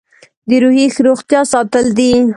د 0.49 0.51
روحي 0.63 0.85
روغتیا 1.07 1.41
ساتل 1.53 1.85
دي. 1.97 2.11